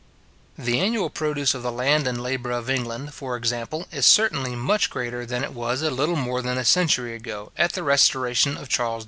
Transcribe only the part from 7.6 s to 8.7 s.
the restoration of